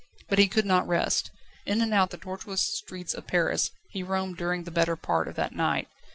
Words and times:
But 0.29 0.39
he 0.39 0.47
could 0.47 0.65
not 0.65 0.87
rest. 0.87 1.29
In 1.63 1.79
and 1.79 1.93
out 1.93 2.09
the 2.09 2.17
tortuous 2.17 2.61
streets 2.63 3.13
of 3.13 3.27
Paris 3.27 3.69
he 3.91 4.01
roamed 4.01 4.35
during 4.37 4.63
the 4.63 4.71
better 4.71 4.95
part 4.95 5.27
of 5.27 5.35
that 5.35 5.53
night. 5.53 5.89